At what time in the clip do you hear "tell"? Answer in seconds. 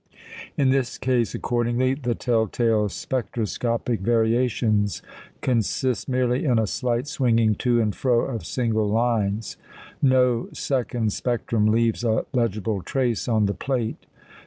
2.15-2.47